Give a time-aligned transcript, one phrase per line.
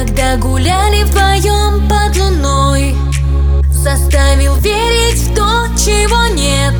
[0.00, 2.96] Когда гуляли вдвоем под луной
[3.70, 6.72] Заставил верить в то, чего нет.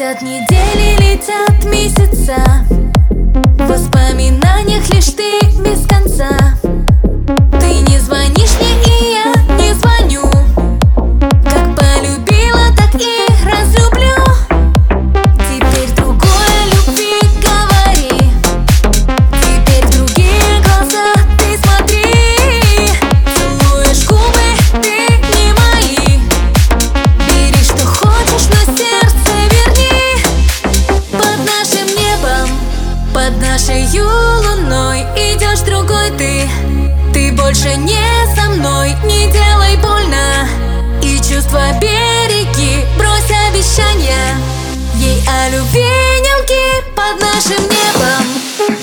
[0.00, 2.34] Летят недели, летят месяца.
[45.50, 48.24] любви нелки под нашим небом,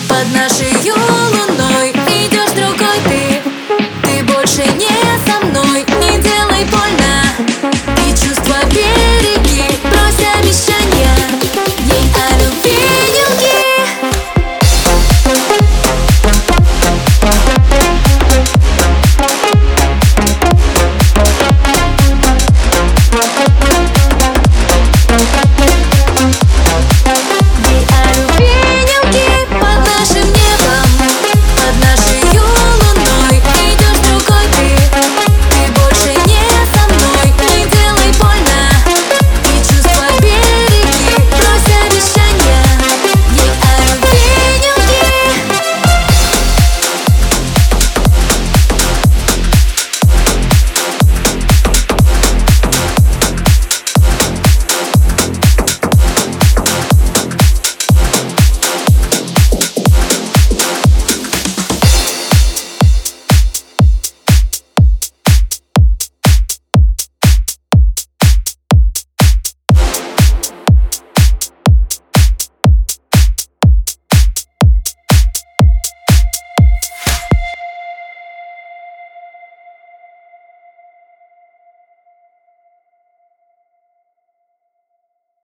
[0.10, 1.77] под нашей луной.